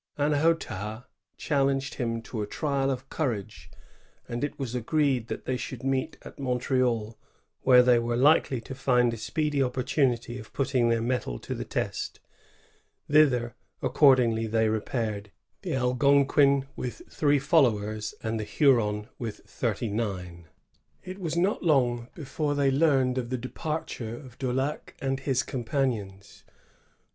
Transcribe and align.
Annahotaha 0.17 1.03
challenged 1.37 1.93
him 1.93 2.23
to 2.23 2.41
a 2.41 2.47
trial 2.47 2.89
of 2.89 3.07
courage, 3.11 3.69
and 4.27 4.43
it 4.43 4.57
was 4.57 4.73
agreed 4.73 5.27
that 5.27 5.45
they 5.45 5.57
should 5.57 5.83
meet 5.83 6.17
at 6.23 6.39
Montreal, 6.39 7.19
where 7.61 7.83
they 7.83 7.99
were 7.99 8.15
likely 8.17 8.59
to 8.61 8.73
find 8.73 9.13
a 9.13 9.17
speedy 9.17 9.61
opportunity 9.61 10.39
of 10.39 10.53
putting 10.53 10.89
their 10.89 11.03
mettle 11.03 11.37
to 11.41 11.53
the 11.53 11.65
test 11.65 12.19
Thither, 13.07 13.53
accord 13.83 14.17
^gljf 14.17 14.49
tibey 14.49 14.71
repaired, 14.71 15.31
the 15.61 15.75
Algonquin 15.75 16.65
with 16.75 17.03
three 17.07 17.37
followers, 17.37 18.15
and 18.23 18.39
the 18.39 18.43
Huron 18.43 19.07
with 19.19 19.41
thirty 19.45 19.91
nine. 19.91 20.47
It 21.03 21.19
was 21.19 21.37
not 21.37 21.61
long 21.61 22.07
before 22.15 22.55
they 22.55 22.71
learned 22.71 23.17
the 23.17 23.37
departure 23.37 24.15
of 24.17 24.39
Daulac 24.39 24.95
and 24.99 25.19
his 25.19 25.43
companions. 25.43 26.43